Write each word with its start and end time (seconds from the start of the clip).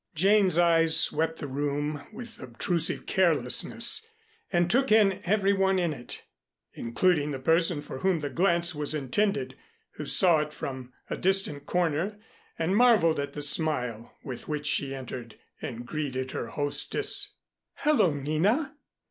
Jane's 0.15 0.57
eyes 0.57 0.99
swept 0.99 1.37
the 1.37 1.47
room 1.47 2.01
with 2.11 2.39
obtrusive 2.41 3.05
carelessness, 3.05 4.03
and 4.51 4.67
took 4.67 4.91
in 4.91 5.21
every 5.25 5.53
one 5.53 5.77
in 5.77 5.93
it, 5.93 6.23
including 6.73 7.29
the 7.29 7.37
person 7.37 7.83
for 7.83 7.99
whom 7.99 8.19
the 8.21 8.31
glance 8.31 8.73
was 8.73 8.95
intended, 8.95 9.55
who 9.97 10.05
saw 10.07 10.39
it 10.39 10.53
from 10.53 10.91
a 11.11 11.15
distant 11.15 11.67
corner, 11.67 12.17
and 12.57 12.75
marveled 12.75 13.19
at 13.19 13.33
the 13.33 13.43
smile 13.43 14.17
with 14.23 14.47
which 14.47 14.65
she 14.65 14.95
entered 14.95 15.37
and 15.61 15.85
greeted 15.85 16.31
her 16.31 16.47
hostess. 16.47 17.35
"Hello, 17.75 18.11
Nina! 18.11 18.73